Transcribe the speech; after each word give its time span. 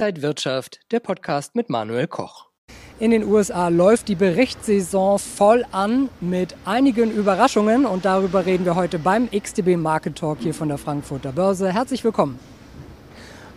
Inside 0.00 0.22
Wirtschaft, 0.22 0.80
der 0.92 1.00
Podcast 1.00 1.54
mit 1.54 1.68
Manuel 1.68 2.06
Koch. 2.06 2.46
In 2.98 3.10
den 3.10 3.22
USA 3.22 3.68
läuft 3.68 4.08
die 4.08 4.14
Berichtssaison 4.14 5.18
voll 5.18 5.66
an 5.72 6.08
mit 6.22 6.56
einigen 6.64 7.10
Überraschungen 7.10 7.84
und 7.84 8.06
darüber 8.06 8.46
reden 8.46 8.64
wir 8.64 8.76
heute 8.76 8.98
beim 8.98 9.28
XTB 9.28 9.76
Market 9.76 10.16
Talk 10.16 10.38
hier 10.40 10.54
von 10.54 10.68
der 10.68 10.78
Frankfurter 10.78 11.32
Börse. 11.32 11.70
Herzlich 11.70 12.02
willkommen. 12.02 12.38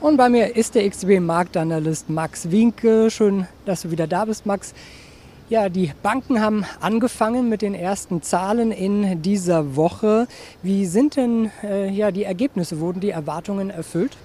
Und 0.01 0.17
bei 0.17 0.27
mir 0.27 0.53
ist 0.57 0.75
der 0.75 0.89
XTB 0.89 1.21
Marktanalyst 1.21 2.09
Max 2.09 2.51
Winke. 2.51 3.09
Schön, 3.09 3.47
dass 3.65 3.83
du 3.83 3.91
wieder 3.91 4.07
da 4.07 4.25
bist, 4.25 4.45
Max. 4.45 4.73
Ja, 5.47 5.69
die 5.69 5.93
Banken 6.03 6.41
haben 6.41 6.65
angefangen 6.81 7.47
mit 7.47 7.61
den 7.61 7.73
ersten 7.73 8.21
Zahlen 8.21 8.73
in 8.73 9.21
dieser 9.21 9.77
Woche. 9.77 10.27
Wie 10.61 10.87
sind 10.87 11.15
denn 11.15 11.51
äh, 11.63 11.89
ja, 11.89 12.11
die 12.11 12.25
Ergebnisse? 12.25 12.81
Wurden 12.81 12.99
die 12.99 13.11
Erwartungen 13.11 13.69
erfüllt? 13.69 14.17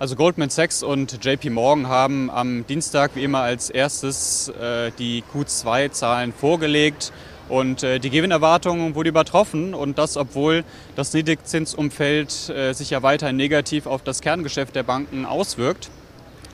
Also 0.00 0.14
Goldman 0.14 0.48
Sachs 0.48 0.84
und 0.84 1.24
JP 1.24 1.50
Morgan 1.50 1.88
haben 1.88 2.30
am 2.30 2.64
Dienstag 2.68 3.16
wie 3.16 3.24
immer 3.24 3.40
als 3.40 3.68
erstes 3.68 4.48
äh, 4.48 4.92
die 4.96 5.24
Q2-Zahlen 5.34 6.32
vorgelegt 6.32 7.12
und 7.48 7.82
äh, 7.82 7.98
die 7.98 8.08
Gewinnerwartungen 8.08 8.94
wurden 8.94 9.08
übertroffen 9.08 9.74
und 9.74 9.98
das, 9.98 10.16
obwohl 10.16 10.62
das 10.94 11.12
Niedrigzinsumfeld 11.14 12.48
äh, 12.48 12.74
sich 12.74 12.90
ja 12.90 13.02
weiterhin 13.02 13.34
negativ 13.34 13.86
auf 13.86 14.04
das 14.04 14.20
Kerngeschäft 14.20 14.76
der 14.76 14.84
Banken 14.84 15.26
auswirkt. 15.26 15.90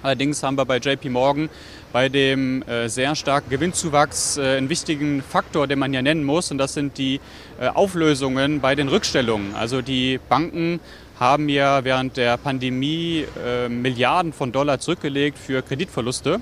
Allerdings 0.02 0.42
haben 0.42 0.56
wir 0.56 0.64
bei 0.64 0.78
JP 0.78 1.10
Morgan 1.10 1.50
bei 1.92 2.08
dem 2.08 2.62
äh, 2.62 2.88
sehr 2.88 3.14
starken 3.14 3.50
Gewinnzuwachs 3.50 4.38
äh, 4.38 4.56
einen 4.56 4.68
wichtigen 4.68 5.22
Faktor, 5.22 5.66
den 5.66 5.78
man 5.78 5.92
ja 5.92 6.02
nennen 6.02 6.24
muss, 6.24 6.50
und 6.50 6.56
das 6.58 6.74
sind 6.74 6.96
die 6.96 7.20
äh, 7.60 7.68
Auflösungen 7.68 8.60
bei 8.60 8.74
den 8.74 8.88
Rückstellungen. 8.88 9.54
Also 9.54 9.82
die 9.82 10.18
Banken 10.28 10.80
haben 11.18 11.48
ja 11.48 11.84
während 11.84 12.16
der 12.16 12.36
Pandemie 12.36 13.24
äh, 13.44 13.68
Milliarden 13.68 14.32
von 14.32 14.52
Dollar 14.52 14.80
zurückgelegt 14.80 15.38
für 15.38 15.62
Kreditverluste. 15.62 16.40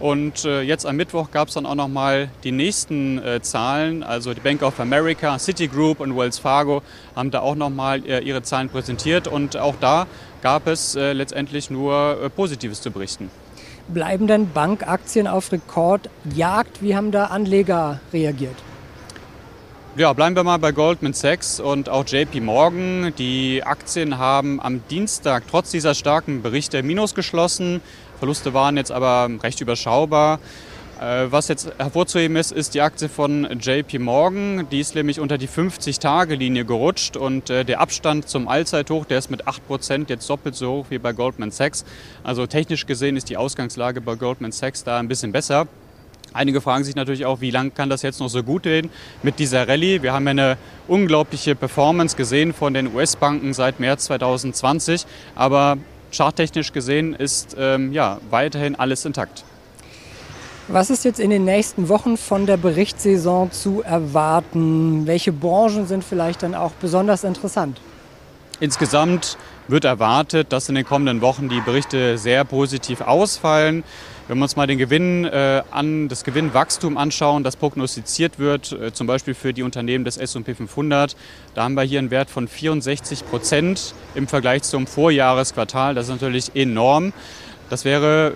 Und 0.00 0.44
äh, 0.44 0.62
jetzt 0.62 0.86
am 0.86 0.96
Mittwoch 0.96 1.30
gab 1.30 1.48
es 1.48 1.54
dann 1.54 1.66
auch 1.66 1.74
nochmal 1.74 2.28
die 2.42 2.52
nächsten 2.52 3.18
äh, 3.18 3.40
Zahlen. 3.42 4.02
Also 4.02 4.34
die 4.34 4.40
Bank 4.40 4.62
of 4.62 4.80
America, 4.80 5.38
Citigroup 5.38 6.00
und 6.00 6.16
Wells 6.16 6.38
Fargo 6.38 6.82
haben 7.14 7.30
da 7.30 7.40
auch 7.40 7.54
nochmal 7.54 8.04
äh, 8.04 8.20
ihre 8.20 8.42
Zahlen 8.42 8.68
präsentiert. 8.68 9.28
Und 9.28 9.56
auch 9.56 9.76
da 9.80 10.06
gab 10.42 10.66
es 10.66 10.94
äh, 10.96 11.12
letztendlich 11.12 11.70
nur 11.70 12.18
äh, 12.22 12.28
Positives 12.28 12.82
zu 12.82 12.90
berichten. 12.90 13.30
Bleiben 13.88 14.26
denn 14.26 14.50
Bankaktien 14.50 15.26
auf 15.26 15.52
Rekordjagd? 15.52 16.82
Wie 16.82 16.96
haben 16.96 17.12
da 17.12 17.26
Anleger 17.26 18.00
reagiert? 18.12 18.56
Ja, 19.96 20.12
bleiben 20.12 20.34
wir 20.34 20.42
mal 20.42 20.56
bei 20.56 20.72
Goldman 20.72 21.12
Sachs 21.12 21.60
und 21.60 21.88
auch 21.88 22.04
JP 22.04 22.40
Morgan. 22.40 23.14
Die 23.16 23.62
Aktien 23.62 24.18
haben 24.18 24.60
am 24.60 24.82
Dienstag 24.88 25.44
trotz 25.48 25.70
dieser 25.70 25.94
starken 25.94 26.42
Berichte 26.42 26.82
Minus 26.82 27.14
geschlossen. 27.14 27.80
Verluste 28.18 28.52
waren 28.54 28.76
jetzt 28.76 28.90
aber 28.90 29.30
recht 29.44 29.60
überschaubar. 29.60 30.40
Äh, 31.00 31.26
was 31.30 31.46
jetzt 31.46 31.70
hervorzuheben 31.78 32.36
ist, 32.36 32.50
ist 32.50 32.74
die 32.74 32.80
Aktie 32.80 33.08
von 33.08 33.46
JP 33.60 34.00
Morgan. 34.00 34.66
Die 34.68 34.80
ist 34.80 34.96
nämlich 34.96 35.20
unter 35.20 35.38
die 35.38 35.48
50-Tage-Linie 35.48 36.64
gerutscht 36.64 37.16
und 37.16 37.48
äh, 37.48 37.64
der 37.64 37.80
Abstand 37.80 38.28
zum 38.28 38.48
Allzeithoch, 38.48 39.04
der 39.04 39.18
ist 39.18 39.30
mit 39.30 39.46
8% 39.46 40.06
jetzt 40.08 40.28
doppelt 40.28 40.56
so 40.56 40.72
hoch 40.72 40.86
wie 40.88 40.98
bei 40.98 41.12
Goldman 41.12 41.52
Sachs. 41.52 41.84
Also 42.24 42.48
technisch 42.48 42.86
gesehen 42.86 43.16
ist 43.16 43.28
die 43.28 43.36
Ausgangslage 43.36 44.00
bei 44.00 44.16
Goldman 44.16 44.50
Sachs 44.50 44.82
da 44.82 44.98
ein 44.98 45.06
bisschen 45.06 45.30
besser. 45.30 45.68
Einige 46.34 46.60
fragen 46.60 46.82
sich 46.82 46.96
natürlich 46.96 47.26
auch, 47.26 47.40
wie 47.40 47.52
lange 47.52 47.70
kann 47.70 47.88
das 47.88 48.02
jetzt 48.02 48.18
noch 48.18 48.28
so 48.28 48.42
gut 48.42 48.64
gehen 48.64 48.90
mit 49.22 49.38
dieser 49.38 49.68
Rallye. 49.68 50.02
Wir 50.02 50.12
haben 50.12 50.24
ja 50.24 50.32
eine 50.32 50.56
unglaubliche 50.88 51.54
Performance 51.54 52.16
gesehen 52.16 52.52
von 52.52 52.74
den 52.74 52.92
US-Banken 52.92 53.54
seit 53.54 53.78
März 53.78 54.06
2020, 54.06 55.06
aber 55.36 55.78
charttechnisch 56.12 56.72
gesehen 56.72 57.14
ist 57.14 57.54
ähm, 57.56 57.92
ja, 57.92 58.18
weiterhin 58.30 58.74
alles 58.74 59.04
intakt. 59.04 59.44
Was 60.66 60.90
ist 60.90 61.04
jetzt 61.04 61.20
in 61.20 61.30
den 61.30 61.44
nächsten 61.44 61.88
Wochen 61.88 62.16
von 62.16 62.46
der 62.46 62.56
Berichtssaison 62.56 63.52
zu 63.52 63.82
erwarten? 63.82 65.06
Welche 65.06 65.30
Branchen 65.30 65.86
sind 65.86 66.02
vielleicht 66.02 66.42
dann 66.42 66.56
auch 66.56 66.72
besonders 66.80 67.22
interessant? 67.22 67.80
Insgesamt 68.58 69.36
wird 69.68 69.84
erwartet, 69.84 70.52
dass 70.52 70.68
in 70.68 70.74
den 70.74 70.84
kommenden 70.84 71.20
Wochen 71.20 71.48
die 71.48 71.60
Berichte 71.60 72.18
sehr 72.18 72.44
positiv 72.44 73.02
ausfallen. 73.02 73.84
Wenn 74.26 74.38
wir 74.38 74.44
uns 74.44 74.56
mal 74.56 74.66
den 74.66 74.78
Gewinn 74.78 75.26
äh, 75.26 75.62
an, 75.70 76.08
das 76.08 76.24
Gewinnwachstum 76.24 76.96
anschauen, 76.96 77.44
das 77.44 77.56
prognostiziert 77.56 78.38
wird, 78.38 78.72
äh, 78.72 78.90
zum 78.90 79.06
Beispiel 79.06 79.34
für 79.34 79.52
die 79.52 79.62
Unternehmen 79.62 80.06
des 80.06 80.16
S&P 80.16 80.54
500, 80.54 81.14
da 81.54 81.64
haben 81.64 81.74
wir 81.74 81.82
hier 81.82 81.98
einen 81.98 82.10
Wert 82.10 82.30
von 82.30 82.48
64 82.48 83.26
Prozent 83.26 83.94
im 84.14 84.26
Vergleich 84.26 84.62
zum 84.62 84.86
Vorjahresquartal. 84.86 85.94
Das 85.94 86.06
ist 86.06 86.12
natürlich 86.12 86.56
enorm. 86.56 87.12
Das 87.68 87.84
wäre 87.84 88.32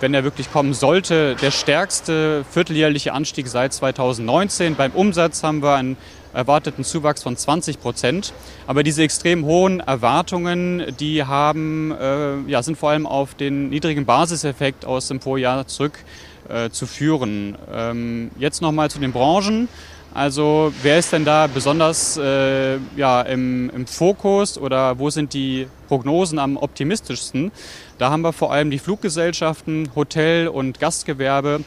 wenn 0.00 0.14
er 0.14 0.24
wirklich 0.24 0.52
kommen 0.52 0.74
sollte, 0.74 1.36
der 1.36 1.50
stärkste 1.50 2.44
vierteljährliche 2.50 3.12
Anstieg 3.12 3.48
seit 3.48 3.72
2019. 3.72 4.74
Beim 4.74 4.92
Umsatz 4.92 5.42
haben 5.42 5.62
wir 5.62 5.74
einen 5.74 5.96
erwarteten 6.32 6.84
Zuwachs 6.84 7.22
von 7.22 7.36
20 7.36 7.80
Prozent. 7.80 8.32
Aber 8.66 8.82
diese 8.82 9.02
extrem 9.02 9.44
hohen 9.44 9.80
Erwartungen, 9.80 10.94
die 10.98 11.24
haben, 11.24 11.92
äh, 11.92 12.38
ja, 12.46 12.62
sind 12.62 12.78
vor 12.78 12.90
allem 12.90 13.06
auf 13.06 13.34
den 13.34 13.70
niedrigen 13.70 14.04
Basiseffekt 14.04 14.84
aus 14.84 15.08
dem 15.08 15.20
Vorjahr 15.20 15.66
zurückzuführen. 15.66 17.56
Äh, 17.70 17.90
ähm, 17.90 18.30
jetzt 18.38 18.62
nochmal 18.62 18.90
zu 18.90 18.98
den 18.98 19.12
Branchen. 19.12 19.68
Also 20.14 20.72
wer 20.82 20.98
ist 20.98 21.12
denn 21.12 21.24
da 21.24 21.46
besonders 21.46 22.16
äh, 22.16 22.78
ja, 22.96 23.22
im, 23.22 23.70
im, 23.70 23.86
Fokus 23.86 24.58
oder 24.58 24.98
wo 24.98 25.10
sind 25.10 25.34
die 25.34 25.68
Prognosen 25.86 26.38
am 26.38 26.56
optimistischsten? 26.56 27.52
Da 27.98 28.10
haben 28.10 28.22
wir 28.22 28.32
vor 28.32 28.52
allem 28.52 28.70
die 28.70 28.78
Fluggesellschaften, 28.78 29.90
Hotel- 29.94 30.48
und 30.48 30.80
Gastgewerbe, 30.80 31.60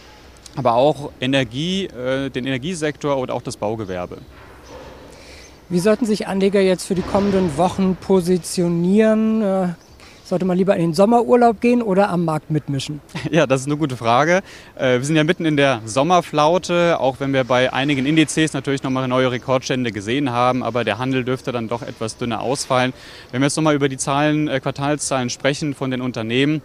aber 0.55 0.73
auch 0.73 1.11
Energie, 1.21 1.85
äh, 1.85 2.29
den 2.29 2.45
Energiesektor 2.45 3.17
und 3.17 3.31
auch 3.31 3.41
das 3.41 3.57
Baugewerbe. 3.57 4.17
Wie 5.69 5.79
sollten 5.79 6.05
sich 6.05 6.27
Anleger 6.27 6.59
jetzt 6.59 6.85
für 6.85 6.95
die 6.95 7.01
kommenden 7.01 7.55
Wochen 7.55 7.95
positionieren? 7.95 9.75
Sollte 10.31 10.45
man 10.45 10.57
lieber 10.57 10.77
in 10.77 10.81
den 10.81 10.93
Sommerurlaub 10.93 11.59
gehen 11.59 11.81
oder 11.81 12.09
am 12.09 12.23
Markt 12.23 12.51
mitmischen? 12.51 13.01
Ja, 13.31 13.45
das 13.45 13.61
ist 13.61 13.67
eine 13.67 13.75
gute 13.75 13.97
Frage. 13.97 14.43
Äh, 14.75 14.99
wir 14.99 15.03
sind 15.03 15.17
ja 15.17 15.25
mitten 15.25 15.43
in 15.43 15.57
der 15.57 15.81
Sommerflaute, 15.83 17.01
auch 17.01 17.19
wenn 17.19 17.33
wir 17.33 17.43
bei 17.43 17.73
einigen 17.73 18.05
Indizes 18.05 18.53
natürlich 18.53 18.81
nochmal 18.81 19.09
neue 19.09 19.29
Rekordstände 19.29 19.91
gesehen 19.91 20.31
haben, 20.31 20.63
aber 20.63 20.85
der 20.85 20.99
Handel 20.99 21.25
dürfte 21.25 21.51
dann 21.51 21.67
doch 21.67 21.81
etwas 21.81 22.15
dünner 22.15 22.39
ausfallen. 22.39 22.93
Wenn 23.31 23.41
wir 23.41 23.47
jetzt 23.47 23.57
nochmal 23.57 23.75
über 23.75 23.89
die 23.89 23.97
Zahlen, 23.97 24.47
äh, 24.47 24.61
Quartalszahlen 24.61 25.29
sprechen 25.29 25.73
von 25.73 25.91
den 25.91 25.99
Unternehmen, 25.99 26.61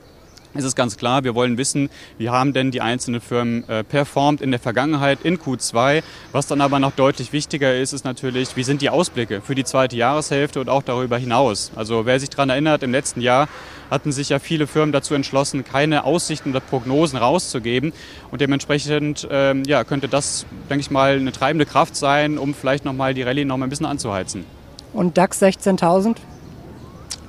ist 0.59 0.65
es 0.65 0.75
ganz 0.75 0.97
klar, 0.97 1.25
wir 1.25 1.35
wollen 1.35 1.59
wissen, 1.59 1.91
wie 2.19 2.31
haben 2.31 2.53
denn 2.53 2.71
die 2.71 2.81
einzelnen 2.81 3.21
Firmen 3.21 3.69
äh, 3.69 3.85
performt 3.85 4.41
in 4.41 4.51
der 4.51 4.61
Vergangenheit 4.61 5.21
in 5.23 5.39
Q2. 5.39 6.03
Was 6.33 6.47
dann 6.47 6.61
aber 6.61 6.79
noch 6.79 6.93
deutlich 6.93 7.33
wichtiger 7.33 7.77
ist, 7.77 7.93
ist 7.93 8.05
natürlich, 8.05 8.57
wie 8.57 8.63
sind 8.63 8.83
die 8.83 8.91
Ausblicke 8.91 9.41
für 9.41 9.55
die 9.55 9.65
zweite 9.65 9.97
Jahreshälfte 9.97 10.61
und 10.61 10.69
auch 10.69 10.83
darüber 10.83 11.19
hinaus. 11.19 11.71
Also 11.77 12.07
wer 12.07 12.21
sich 12.21 12.31
daran 12.31 12.51
erinnert, 12.51 12.83
im 12.83 12.93
letzten 12.93 13.21
Jahr 13.21 13.49
hatten 13.91 14.13
sich 14.13 14.31
ja 14.31 14.39
viele 14.39 14.67
Firmen 14.67 14.93
dazu 14.93 15.15
entschlossen, 15.15 15.65
keine 15.65 16.05
Aussichten 16.05 16.51
oder 16.51 16.61
Prognosen 16.61 17.19
rauszugeben. 17.19 17.93
Und 18.31 18.41
dementsprechend 18.41 19.27
ähm, 19.31 19.63
ja, 19.67 19.85
könnte 19.85 20.09
das, 20.09 20.47
denke 20.69 20.81
ich 20.81 20.91
mal, 20.91 21.17
eine 21.17 21.33
treibende 21.33 21.67
Kraft 21.67 21.97
sein, 21.97 22.39
um 22.39 22.55
vielleicht 22.55 22.85
nochmal 22.85 23.15
die 23.15 23.23
Rallye 23.23 23.45
noch 23.45 23.57
mal 23.57 23.67
ein 23.67 23.71
bisschen 23.71 23.87
anzuheizen. 23.87 24.45
Und 24.93 25.19
DAX 25.19 25.43
16.000? 25.43 26.17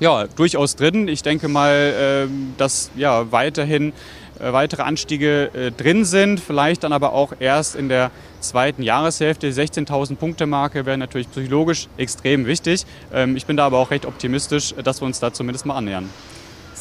Ja, 0.00 0.26
durchaus 0.26 0.76
drin. 0.76 1.08
Ich 1.08 1.22
denke 1.22 1.48
mal, 1.48 1.94
ähm, 1.98 2.54
dass 2.56 2.90
ja, 2.96 3.30
weiterhin 3.32 3.92
äh, 4.38 4.52
weitere 4.52 4.82
Anstiege 4.82 5.50
äh, 5.52 5.70
drin 5.72 6.04
sind, 6.04 6.40
vielleicht 6.40 6.84
dann 6.84 6.92
aber 6.92 7.12
auch 7.12 7.32
erst 7.40 7.74
in 7.74 7.88
der 7.88 8.10
zweiten 8.40 8.82
Jahreshälfte. 8.82 9.50
Die 9.50 9.52
16.000 9.52 10.16
Punkte 10.16 10.46
Marke 10.46 10.86
wäre 10.86 10.96
natürlich 10.96 11.30
psychologisch 11.30 11.88
extrem 11.96 12.46
wichtig. 12.46 12.86
Ähm, 13.12 13.36
ich 13.36 13.46
bin 13.46 13.56
da 13.56 13.66
aber 13.66 13.78
auch 13.78 13.90
recht 13.90 14.06
optimistisch, 14.06 14.74
dass 14.82 15.00
wir 15.00 15.06
uns 15.06 15.18
da 15.18 15.32
zumindest 15.32 15.66
mal 15.66 15.76
annähern 15.76 16.08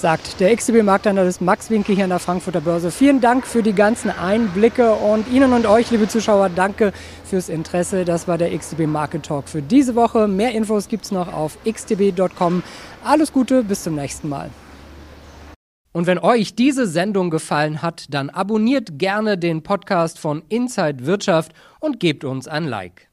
sagt 0.02 0.40
der 0.40 0.56
XTB-Marktanalyst 0.56 1.42
Max 1.42 1.70
Winke 1.70 1.94
hier 1.94 2.04
an 2.04 2.12
der 2.12 2.20
Frankfurter 2.20 2.62
Börse. 2.62 2.92
Vielen 2.92 3.20
Dank 3.20 3.48
für 3.48 3.64
die 3.64 3.74
ganzen 3.74 4.12
Einblicke 4.12 4.94
und 4.94 5.28
Ihnen 5.30 5.54
und 5.54 5.66
euch, 5.66 5.90
liebe 5.92 6.08
Zuschauer, 6.08 6.50
danke 6.50 6.94
fürs 7.26 7.50
Interesse. 7.50 8.06
Das 8.06 8.28
war 8.28 8.38
der 8.38 8.56
XTB 8.56 8.82
Market 8.88 9.24
Talk 9.24 9.50
für 9.50 9.62
diese 9.62 9.96
Woche. 9.96 10.28
Mehr 10.28 10.52
Infos 10.52 10.88
gibt 10.88 11.06
es 11.06 11.12
noch 11.12 11.34
auf 11.34 11.58
xtb.com. 11.66 12.64
Alles 13.04 13.34
Gute, 13.34 13.64
bis 13.64 13.84
zum 13.84 13.96
nächsten 13.96 14.30
Mal. 14.30 14.50
Und 15.94 16.06
wenn 16.06 16.20
euch 16.20 16.56
diese 16.56 16.86
Sendung 16.86 17.32
gefallen 17.32 17.82
hat, 17.82 18.06
dann 18.10 18.30
abonniert 18.30 19.00
gerne 19.00 19.38
den 19.38 19.64
Podcast 19.64 20.20
von 20.20 20.44
Inside 20.48 21.08
Wirtschaft 21.08 21.54
und 21.80 22.00
gebt 22.00 22.24
uns 22.24 22.48
ein 22.48 22.66
Like. 22.66 23.07